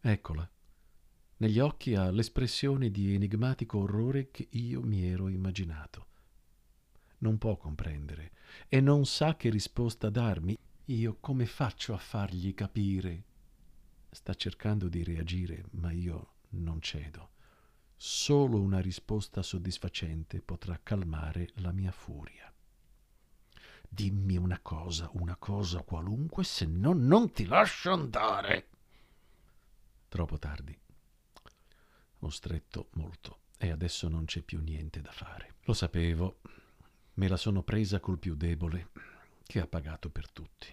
Eccola. 0.00 0.48
Negli 1.36 1.58
occhi 1.58 1.94
ha 1.94 2.10
l'espressione 2.10 2.90
di 2.90 3.12
enigmatico 3.12 3.80
orrore 3.80 4.30
che 4.30 4.48
io 4.52 4.80
mi 4.80 5.06
ero 5.06 5.28
immaginato 5.28 6.06
non 7.24 7.38
può 7.38 7.56
comprendere 7.56 8.32
e 8.68 8.82
non 8.82 9.06
sa 9.06 9.34
che 9.34 9.48
risposta 9.48 10.10
darmi. 10.10 10.56
Io 10.88 11.16
come 11.18 11.46
faccio 11.46 11.94
a 11.94 11.98
fargli 11.98 12.52
capire? 12.52 13.24
Sta 14.10 14.34
cercando 14.34 14.88
di 14.88 15.02
reagire, 15.02 15.64
ma 15.70 15.90
io 15.90 16.34
non 16.50 16.82
cedo. 16.82 17.30
Solo 17.96 18.60
una 18.60 18.80
risposta 18.80 19.42
soddisfacente 19.42 20.42
potrà 20.42 20.78
calmare 20.82 21.48
la 21.54 21.72
mia 21.72 21.92
furia. 21.92 22.52
Dimmi 23.88 24.36
una 24.36 24.60
cosa, 24.60 25.08
una 25.14 25.36
cosa 25.36 25.80
qualunque, 25.82 26.44
se 26.44 26.66
no 26.66 26.92
non 26.92 27.32
ti 27.32 27.46
lascio 27.46 27.90
andare. 27.90 28.68
Troppo 30.08 30.38
tardi. 30.38 30.78
Ho 32.18 32.28
stretto 32.28 32.88
molto 32.92 33.38
e 33.56 33.70
adesso 33.70 34.08
non 34.08 34.26
c'è 34.26 34.42
più 34.42 34.60
niente 34.60 35.00
da 35.00 35.12
fare. 35.12 35.54
Lo 35.62 35.72
sapevo, 35.72 36.40
Me 37.16 37.28
la 37.28 37.36
sono 37.36 37.62
presa 37.62 38.00
col 38.00 38.18
più 38.18 38.34
debole, 38.34 38.90
che 39.44 39.60
ha 39.60 39.68
pagato 39.68 40.10
per 40.10 40.32
tutti. 40.32 40.66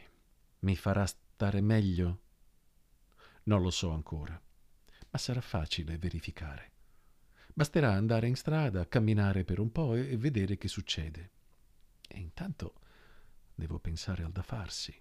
Mi 0.59 0.75
farà 0.75 1.05
stare 1.05 1.61
meglio? 1.61 2.21
Non 3.43 3.61
lo 3.61 3.69
so 3.69 3.91
ancora, 3.91 4.41
ma 5.09 5.19
sarà 5.19 5.41
facile 5.41 5.99
verificare. 5.99 6.71
Basterà 7.53 7.91
andare 7.91 8.27
in 8.27 8.35
strada, 8.35 8.87
camminare 8.87 9.43
per 9.43 9.59
un 9.59 9.71
po' 9.71 9.93
e 9.93 10.17
vedere 10.17 10.57
che 10.57 10.67
succede. 10.67 11.31
E 12.07 12.19
intanto 12.19 12.73
devo 13.53 13.77
pensare 13.77 14.23
al 14.23 14.31
da 14.31 14.41
farsi. 14.41 14.99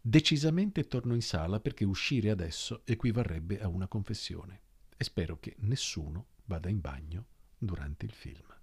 Decisamente 0.00 0.86
torno 0.86 1.14
in 1.14 1.22
sala 1.22 1.58
perché 1.58 1.84
uscire 1.84 2.30
adesso 2.30 2.82
equivarrebbe 2.84 3.60
a 3.60 3.66
una 3.66 3.88
confessione 3.88 4.60
e 4.96 5.02
spero 5.02 5.40
che 5.40 5.56
nessuno 5.60 6.26
vada 6.44 6.68
in 6.68 6.80
bagno 6.80 7.26
durante 7.58 8.06
il 8.06 8.12
film. 8.12 8.57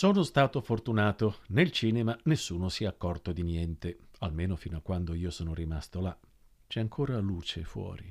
Sono 0.00 0.22
stato 0.22 0.62
fortunato. 0.62 1.40
Nel 1.48 1.70
cinema 1.72 2.18
nessuno 2.22 2.70
si 2.70 2.84
è 2.84 2.86
accorto 2.86 3.32
di 3.32 3.42
niente, 3.42 3.98
almeno 4.20 4.56
fino 4.56 4.78
a 4.78 4.80
quando 4.80 5.12
io 5.12 5.30
sono 5.30 5.52
rimasto 5.52 6.00
là. 6.00 6.18
C'è 6.66 6.80
ancora 6.80 7.18
luce 7.18 7.64
fuori. 7.64 8.10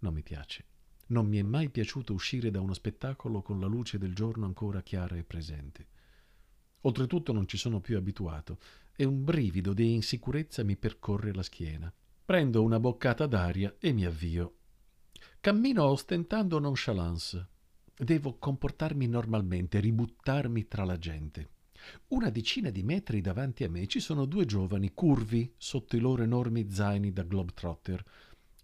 Non 0.00 0.12
mi 0.12 0.24
piace. 0.24 0.64
Non 1.10 1.28
mi 1.28 1.38
è 1.38 1.42
mai 1.42 1.70
piaciuto 1.70 2.12
uscire 2.12 2.50
da 2.50 2.60
uno 2.60 2.74
spettacolo 2.74 3.42
con 3.42 3.60
la 3.60 3.68
luce 3.68 3.96
del 3.96 4.12
giorno 4.12 4.44
ancora 4.44 4.82
chiara 4.82 5.14
e 5.14 5.22
presente. 5.22 5.86
Oltretutto 6.80 7.32
non 7.32 7.46
ci 7.46 7.58
sono 7.58 7.78
più 7.80 7.96
abituato 7.96 8.58
e 8.96 9.04
un 9.04 9.22
brivido 9.22 9.74
di 9.74 9.94
insicurezza 9.94 10.64
mi 10.64 10.76
percorre 10.76 11.32
la 11.32 11.44
schiena. 11.44 11.94
Prendo 12.24 12.60
una 12.60 12.80
boccata 12.80 13.26
d'aria 13.26 13.72
e 13.78 13.92
mi 13.92 14.04
avvio 14.04 14.56
Cammino 15.38 15.84
ostentando 15.84 16.58
nonchalance. 16.58 17.50
Devo 18.02 18.36
comportarmi 18.36 19.06
normalmente, 19.06 19.78
ributtarmi 19.78 20.66
tra 20.66 20.82
la 20.82 20.98
gente. 20.98 21.50
Una 22.08 22.30
decina 22.30 22.70
di 22.70 22.82
metri 22.82 23.20
davanti 23.20 23.62
a 23.62 23.70
me 23.70 23.86
ci 23.86 24.00
sono 24.00 24.24
due 24.24 24.44
giovani 24.44 24.92
curvi 24.92 25.54
sotto 25.56 25.94
i 25.94 26.00
loro 26.00 26.24
enormi 26.24 26.68
zaini 26.68 27.12
da 27.12 27.22
globetrotter 27.22 28.04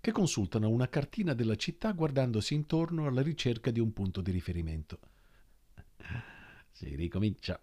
che 0.01 0.11
consultano 0.11 0.69
una 0.69 0.89
cartina 0.89 1.35
della 1.35 1.55
città 1.55 1.93
guardandosi 1.93 2.55
intorno 2.55 3.07
alla 3.07 3.23
ricerca 3.23 3.71
di 3.71 3.79
un 3.79 3.93
punto 3.93 4.21
di 4.21 4.33
riferimento. 4.33 4.99
Si 6.73 6.97
ricomincia. 6.97 7.61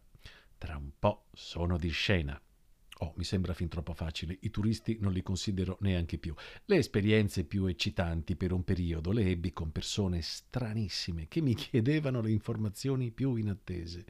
Tra 0.58 0.78
un 0.78 0.92
po' 0.98 1.26
sono 1.34 1.78
di 1.78 1.90
scena. 1.90 2.42
Oh, 3.00 3.14
mi 3.18 3.26
sembra 3.26 3.54
fin 3.54 3.68
troppo 3.68 3.94
facile, 3.94 4.38
i 4.42 4.50
turisti 4.50 4.98
non 5.02 5.12
li 5.12 5.22
considero 5.22 5.78
neanche 5.82 6.18
più. 6.18 6.34
Le 6.66 6.78
esperienze 6.78 7.44
più 7.44 7.66
eccitanti 7.66 8.38
per 8.38 8.54
un 8.54 8.64
periodo 8.64 9.12
le 9.12 9.26
ebbi 9.26 9.52
con 9.52 9.72
persone 9.72 10.22
stranissime 10.22 11.28
che 11.28 11.42
mi 11.42 11.56
chiedevano 11.56 12.22
le 12.22 12.32
informazioni 12.32 13.12
più 13.12 13.36
inattese. 13.36 14.06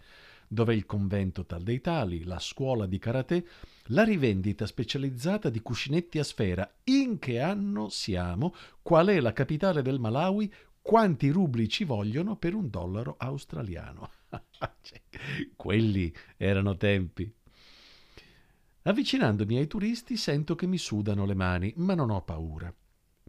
dov'è 0.47 0.73
il 0.73 0.85
convento 0.85 1.45
tal 1.45 1.63
dei 1.63 1.81
tali, 1.81 2.23
la 2.23 2.37
scuola 2.37 2.85
di 2.85 2.99
karate, 2.99 3.47
la 3.85 4.03
rivendita 4.03 4.67
specializzata 4.67 5.49
di 5.49 5.61
cuscinetti 5.61 6.19
a 6.19 6.23
sfera, 6.23 6.71
in 6.83 7.17
che 7.17 7.39
anno 7.39 7.89
siamo, 7.89 8.53
qual 8.83 9.07
è 9.07 9.19
la 9.19 9.33
capitale 9.33 9.81
del 9.81 9.99
Malawi, 9.99 10.53
quanti 10.79 11.29
rubli 11.29 11.67
ci 11.67 11.83
vogliono 11.83 12.35
per 12.35 12.53
un 12.53 12.69
dollaro 12.69 13.15
australiano. 13.17 14.11
Cioè, 14.81 15.01
quelli 15.55 16.13
erano 16.37 16.77
tempi. 16.77 17.33
Avvicinandomi 18.87 19.57
ai 19.57 19.65
turisti 19.65 20.15
sento 20.15 20.53
che 20.53 20.67
mi 20.67 20.77
sudano 20.77 21.25
le 21.25 21.33
mani, 21.33 21.73
ma 21.77 21.95
non 21.95 22.11
ho 22.11 22.21
paura. 22.21 22.71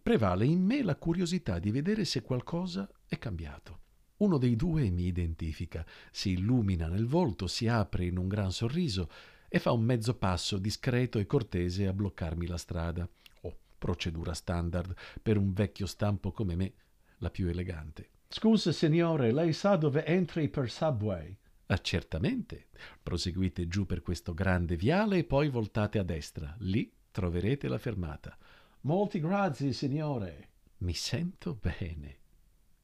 Prevale 0.03 0.45
in 0.45 0.63
me 0.63 0.83
la 0.83 0.97
curiosità 0.97 1.59
di 1.59 1.71
vedere 1.71 2.05
se 2.05 2.21
qualcosa 2.21 2.87
è 3.07 3.17
cambiato. 3.17 3.79
Uno 4.19 4.37
dei 4.37 4.55
due 4.55 4.91
mi 4.91 5.07
identifica, 5.07 5.83
si 6.11 6.33
illumina 6.33 6.89
nel 6.89 7.07
volto, 7.07 7.47
si 7.47 7.69
apre 7.69 8.05
in 8.05 8.19
un 8.19 8.29
gran 8.29 8.53
sorriso 8.53 9.09
e 9.49 9.59
fa 9.59 9.73
un 9.73 9.83
mezzo 9.83 10.15
passo 10.17 10.59
discreto 10.59 11.19
e 11.19 11.27
cortese 11.27 11.87
a 11.87 11.95
bloccarmi 11.95 12.47
la 12.47 12.59
strada. 12.59 13.09
Oh, 13.41 13.57
procedura 13.79 14.35
standard 14.35 14.95
per 15.23 15.39
un 15.39 15.55
vecchio 15.55 15.87
stampo 15.87 16.33
come 16.33 16.55
me, 16.55 16.73
la 17.19 17.31
più 17.31 17.49
elegante. 17.49 18.11
Scusa, 18.29 18.73
signore, 18.73 19.33
lei 19.33 19.55
sa 19.55 19.77
dove 19.77 20.05
entri 20.05 20.51
per 20.51 20.71
subway? 20.71 21.35
Ah, 21.67 21.79
certamente. 21.79 22.69
Proseguite 23.03 23.67
giù 23.67 23.87
per 23.87 24.03
questo 24.03 24.35
grande 24.35 24.77
viale 24.77 25.19
e 25.19 25.25
poi 25.25 25.49
voltate 25.49 25.99
a 25.99 26.05
destra. 26.05 26.55
Lì 26.61 26.93
troverete 27.11 27.67
la 27.69 27.79
fermata. 27.79 28.37
Molti 28.83 29.19
grazie, 29.19 29.73
signore. 29.73 30.51
Mi 30.79 30.95
sento 30.95 31.59
bene. 31.61 32.19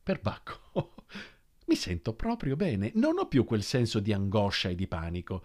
Perbacco. 0.03 0.95
Mi 1.67 1.77
sento 1.77 2.15
proprio 2.15 2.57
bene. 2.57 2.91
Non 2.95 3.19
ho 3.19 3.29
più 3.29 3.45
quel 3.45 3.63
senso 3.63 4.01
di 4.01 4.13
angoscia 4.13 4.69
e 4.69 4.75
di 4.75 4.89
panico. 4.89 5.45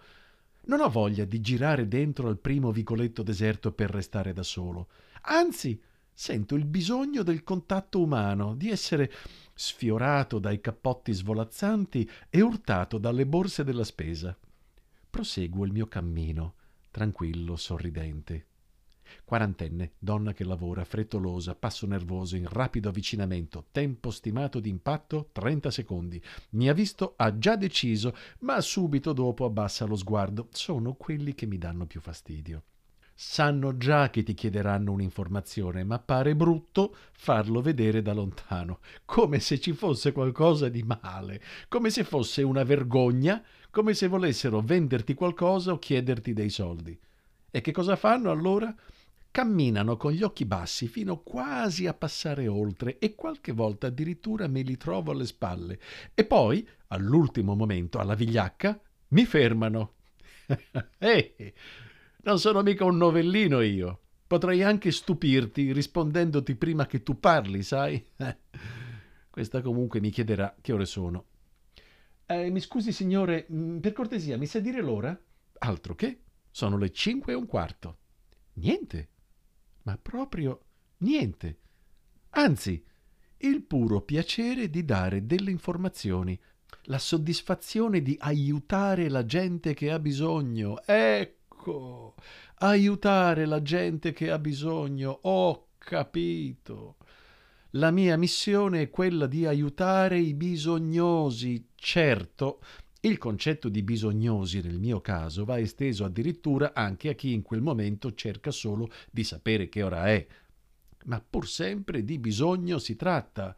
Non 0.62 0.80
ho 0.80 0.88
voglia 0.90 1.24
di 1.24 1.40
girare 1.40 1.86
dentro 1.86 2.28
al 2.28 2.38
primo 2.38 2.72
vicoletto 2.72 3.22
deserto 3.22 3.72
per 3.72 3.90
restare 3.90 4.32
da 4.32 4.42
solo. 4.42 4.88
Anzi, 5.22 5.80
sento 6.20 6.56
il 6.56 6.64
bisogno 6.64 7.22
del 7.22 7.44
contatto 7.44 8.02
umano, 8.02 8.56
di 8.56 8.70
essere 8.70 9.08
sfiorato 9.54 10.40
dai 10.40 10.60
cappotti 10.60 11.12
svolazzanti 11.12 12.10
e 12.28 12.40
urtato 12.40 12.98
dalle 12.98 13.24
borse 13.24 13.62
della 13.62 13.84
spesa. 13.84 14.36
Proseguo 15.08 15.64
il 15.64 15.70
mio 15.70 15.86
cammino, 15.86 16.54
tranquillo, 16.90 17.54
sorridente. 17.54 18.46
Quarantenne, 19.24 19.92
donna 19.96 20.32
che 20.32 20.42
lavora, 20.42 20.84
frettolosa, 20.84 21.54
passo 21.54 21.86
nervoso, 21.86 22.34
in 22.34 22.48
rapido 22.48 22.88
avvicinamento, 22.88 23.66
tempo 23.70 24.10
stimato 24.10 24.58
di 24.58 24.70
impatto 24.70 25.28
30 25.30 25.70
secondi. 25.70 26.20
Mi 26.50 26.68
ha 26.68 26.72
visto, 26.72 27.14
ha 27.16 27.38
già 27.38 27.54
deciso, 27.54 28.12
ma 28.40 28.60
subito 28.60 29.12
dopo 29.12 29.44
abbassa 29.44 29.84
lo 29.84 29.94
sguardo. 29.94 30.48
Sono 30.50 30.94
quelli 30.94 31.32
che 31.36 31.46
mi 31.46 31.58
danno 31.58 31.86
più 31.86 32.00
fastidio. 32.00 32.64
Sanno 33.20 33.76
già 33.76 34.10
che 34.10 34.22
ti 34.22 34.32
chiederanno 34.32 34.92
un'informazione, 34.92 35.82
ma 35.82 35.98
pare 35.98 36.36
brutto 36.36 36.94
farlo 37.10 37.60
vedere 37.60 38.00
da 38.00 38.12
lontano, 38.12 38.78
come 39.04 39.40
se 39.40 39.58
ci 39.58 39.72
fosse 39.72 40.12
qualcosa 40.12 40.68
di 40.68 40.84
male, 40.84 41.42
come 41.66 41.90
se 41.90 42.04
fosse 42.04 42.44
una 42.44 42.62
vergogna, 42.62 43.42
come 43.70 43.94
se 43.94 44.06
volessero 44.06 44.60
venderti 44.60 45.14
qualcosa 45.14 45.72
o 45.72 45.80
chiederti 45.80 46.32
dei 46.32 46.48
soldi. 46.48 46.96
E 47.50 47.60
che 47.60 47.72
cosa 47.72 47.96
fanno 47.96 48.30
allora? 48.30 48.72
camminano 49.32 49.96
con 49.96 50.12
gli 50.12 50.22
occhi 50.22 50.44
bassi 50.44 50.86
fino 50.86 51.18
quasi 51.18 51.88
a 51.88 51.94
passare 51.94 52.46
oltre 52.46 52.98
e 53.00 53.16
qualche 53.16 53.50
volta 53.50 53.88
addirittura 53.88 54.46
me 54.46 54.62
li 54.62 54.76
trovo 54.76 55.10
alle 55.10 55.26
spalle 55.26 55.80
e 56.14 56.24
poi, 56.24 56.66
all'ultimo 56.86 57.56
momento, 57.56 57.98
alla 57.98 58.14
vigliacca, 58.14 58.80
mi 59.08 59.26
fermano. 59.26 59.94
Ehi, 60.98 61.52
non 62.28 62.38
sono 62.38 62.62
mica 62.62 62.84
un 62.84 62.96
novellino 62.96 63.60
io. 63.60 64.00
Potrei 64.26 64.62
anche 64.62 64.92
stupirti 64.92 65.72
rispondendoti 65.72 66.54
prima 66.54 66.86
che 66.86 67.02
tu 67.02 67.18
parli, 67.18 67.62
sai? 67.62 68.04
Questa 69.30 69.62
comunque 69.62 70.00
mi 70.00 70.10
chiederà 70.10 70.54
che 70.60 70.72
ore 70.72 70.84
sono. 70.84 71.24
Eh, 72.26 72.50
mi 72.50 72.60
scusi, 72.60 72.92
signore, 72.92 73.46
mm, 73.50 73.78
per 73.78 73.92
cortesia, 73.92 74.36
mi 74.36 74.46
sa 74.46 74.60
dire 74.60 74.82
l'ora? 74.82 75.18
Altro 75.60 75.94
che? 75.94 76.20
Sono 76.50 76.76
le 76.76 76.92
cinque 76.92 77.32
e 77.32 77.36
un 77.36 77.46
quarto. 77.46 77.98
Niente 78.54 79.08
ma 79.88 79.96
proprio 79.96 80.60
niente. 80.98 81.58
Anzi, 82.30 82.84
il 83.38 83.62
puro 83.62 84.02
piacere 84.02 84.68
di 84.68 84.84
dare 84.84 85.24
delle 85.24 85.50
informazioni, 85.50 86.38
la 86.84 86.98
soddisfazione 86.98 88.02
di 88.02 88.14
aiutare 88.20 89.08
la 89.08 89.24
gente 89.24 89.72
che 89.72 89.90
ha 89.90 89.98
bisogno. 89.98 90.82
Ecco, 90.84 91.37
aiutare 92.56 93.46
la 93.46 93.62
gente 93.62 94.12
che 94.12 94.30
ha 94.30 94.38
bisogno. 94.38 95.18
Ho 95.22 95.68
capito. 95.78 96.96
La 97.72 97.90
mia 97.90 98.16
missione 98.16 98.82
è 98.82 98.90
quella 98.90 99.26
di 99.26 99.44
aiutare 99.44 100.18
i 100.18 100.34
bisognosi. 100.34 101.68
Certo, 101.74 102.60
il 103.00 103.18
concetto 103.18 103.68
di 103.68 103.82
bisognosi 103.82 104.60
nel 104.60 104.78
mio 104.80 105.00
caso 105.00 105.44
va 105.44 105.58
esteso 105.58 106.04
addirittura 106.04 106.72
anche 106.74 107.10
a 107.10 107.14
chi 107.14 107.32
in 107.32 107.42
quel 107.42 107.60
momento 107.60 108.12
cerca 108.14 108.50
solo 108.50 108.88
di 109.10 109.22
sapere 109.22 109.68
che 109.68 109.82
ora 109.82 110.08
è. 110.08 110.26
Ma 111.04 111.20
pur 111.20 111.46
sempre 111.46 112.04
di 112.04 112.18
bisogno 112.18 112.78
si 112.78 112.96
tratta. 112.96 113.54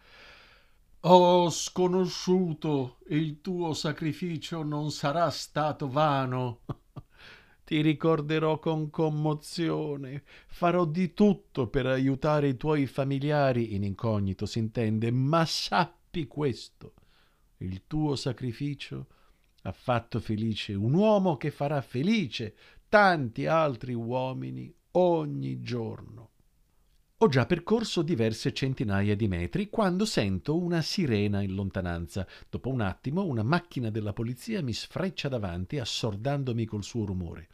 Oh 1.01 1.49
sconosciuto, 1.49 2.99
il 3.09 3.41
tuo 3.41 3.73
sacrificio 3.73 4.63
non 4.63 4.91
sarà 4.91 5.31
stato 5.31 5.89
vano. 5.89 6.61
Ti 7.71 7.83
ricorderò 7.83 8.59
con 8.59 8.91
commozione. 8.91 10.25
Farò 10.49 10.85
di 10.87 11.15
tutto 11.15 11.69
per 11.69 11.87
aiutare 11.87 12.49
i 12.49 12.57
tuoi 12.57 12.89
familiari, 12.89 13.77
in 13.77 13.85
incognito 13.85 14.45
s'intende, 14.45 15.13
ma 15.13 15.45
sappi 15.47 16.27
questo. 16.27 16.95
Il 17.59 17.83
tuo 17.87 18.17
sacrificio 18.17 19.07
ha 19.63 19.71
fatto 19.71 20.19
felice 20.19 20.75
un 20.75 20.95
uomo 20.95 21.37
che 21.37 21.53
farà 21.53 21.81
felice 21.81 22.57
tanti 22.89 23.47
altri 23.47 23.95
uomini 23.95 24.75
ogni 24.95 25.61
giorno. 25.61 26.31
Ho 27.19 27.29
già 27.29 27.47
percorso 27.47 28.03
diverse 28.03 28.53
centinaia 28.53 29.15
di 29.15 29.29
metri 29.29 29.71
quando 29.71 30.07
sento 30.07 30.59
una 30.59 30.83
sirena 30.83 31.41
in 31.41 31.55
lontananza. 31.55 32.27
Dopo 32.49 32.69
un 32.69 32.81
attimo 32.81 33.25
una 33.27 33.45
macchina 33.45 33.91
della 33.91 34.13
polizia 34.13 34.61
mi 34.61 34.73
sfreccia 34.73 35.29
davanti 35.29 35.79
assordandomi 35.79 36.65
col 36.65 36.83
suo 36.83 37.05
rumore. 37.05 37.47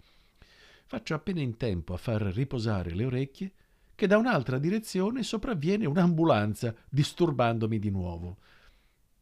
Faccio 0.88 1.14
appena 1.14 1.40
in 1.40 1.56
tempo 1.56 1.94
a 1.94 1.96
far 1.96 2.22
riposare 2.22 2.94
le 2.94 3.04
orecchie 3.04 3.52
che 3.96 4.06
da 4.06 4.18
un'altra 4.18 4.58
direzione 4.58 5.24
sopravviene 5.24 5.84
un'ambulanza 5.84 6.72
disturbandomi 6.88 7.80
di 7.80 7.90
nuovo. 7.90 8.36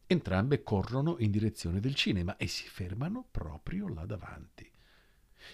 Entrambe 0.05 0.61
corrono 0.61 1.15
in 1.17 1.31
direzione 1.31 1.79
del 1.79 1.95
cinema 1.95 2.37
e 2.37 2.45
si 2.45 2.67
fermano 2.67 3.25
proprio 3.31 3.87
là 3.87 4.05
davanti. 4.05 4.69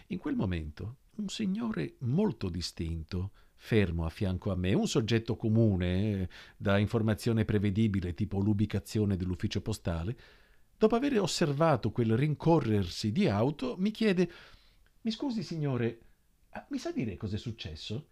In 0.07 0.17
quel 0.17 0.35
momento 0.35 0.97
un 1.15 1.29
signore 1.29 1.95
molto 1.99 2.49
distinto, 2.49 3.31
fermo 3.55 4.05
a 4.05 4.09
fianco 4.09 4.51
a 4.51 4.55
me, 4.55 4.73
un 4.73 4.89
soggetto 4.89 5.37
comune, 5.37 6.29
da 6.57 6.77
informazione 6.77 7.45
prevedibile 7.45 8.13
tipo 8.13 8.41
l'ubicazione 8.41 9.15
dell'ufficio 9.15 9.61
postale, 9.61 10.17
dopo 10.77 10.95
aver 10.95 11.21
osservato 11.21 11.91
quel 11.91 12.17
rincorrersi 12.17 13.13
di 13.13 13.29
auto, 13.29 13.75
mi 13.77 13.91
chiede 13.91 14.29
Mi 15.01 15.11
scusi, 15.11 15.43
signore, 15.43 16.01
mi 16.69 16.77
sa 16.77 16.91
dire 16.91 17.17
cos'è 17.17 17.37
successo? 17.37 18.07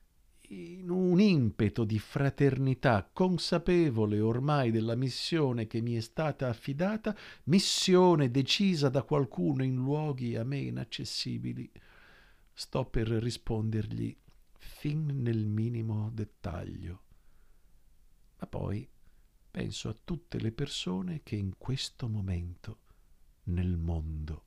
in 0.51 0.89
un 0.89 1.19
impeto 1.19 1.83
di 1.83 1.99
fraternità, 1.99 3.07
consapevole 3.11 4.19
ormai 4.19 4.71
della 4.71 4.95
missione 4.95 5.67
che 5.67 5.81
mi 5.81 5.93
è 5.93 5.99
stata 5.99 6.47
affidata, 6.47 7.15
missione 7.45 8.31
decisa 8.31 8.89
da 8.89 9.03
qualcuno 9.03 9.63
in 9.63 9.75
luoghi 9.75 10.35
a 10.35 10.43
me 10.43 10.57
inaccessibili, 10.57 11.69
sto 12.51 12.85
per 12.85 13.09
rispondergli 13.09 14.15
fin 14.57 15.21
nel 15.21 15.45
minimo 15.45 16.09
dettaglio. 16.11 17.03
Ma 18.39 18.47
poi 18.47 18.89
penso 19.51 19.89
a 19.89 19.95
tutte 20.03 20.39
le 20.39 20.51
persone 20.51 21.21
che 21.21 21.35
in 21.35 21.57
questo 21.57 22.07
momento 22.07 22.79
nel 23.43 23.77
mondo 23.77 24.45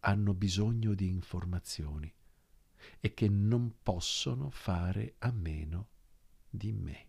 hanno 0.00 0.34
bisogno 0.34 0.94
di 0.94 1.08
informazioni 1.08 2.12
e 2.98 3.14
che 3.14 3.28
non 3.28 3.76
possono 3.82 4.50
fare 4.50 5.14
a 5.18 5.30
meno 5.30 5.88
di 6.48 6.72
me. 6.72 7.08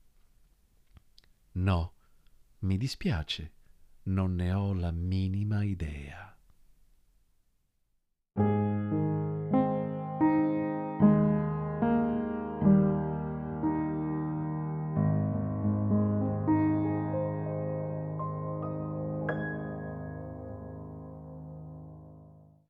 No, 1.54 1.93
mi 2.60 2.77
dispiace, 2.77 3.54
non 4.04 4.36
ne 4.36 4.54
ho 4.54 4.73
la 4.73 4.91
minima 4.91 5.63
idea. 5.63 6.30